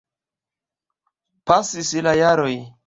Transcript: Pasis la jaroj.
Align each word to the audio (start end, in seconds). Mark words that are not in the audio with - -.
Pasis 1.53 1.95
la 2.09 2.17
jaroj. 2.23 2.55